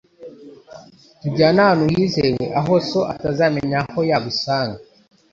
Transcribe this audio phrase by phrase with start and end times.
[1.21, 4.79] Tujyane ahantu hizewe, aho so atazamenya aho yagusanga.